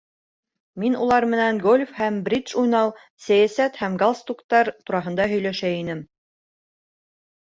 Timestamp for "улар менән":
1.07-1.57